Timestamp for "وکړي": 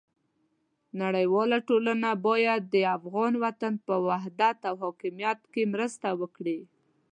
6.21-6.59